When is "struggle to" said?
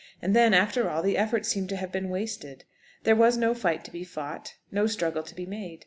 4.87-5.35